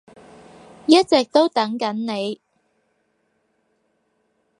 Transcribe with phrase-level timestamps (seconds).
[0.87, 2.41] 一直都等緊你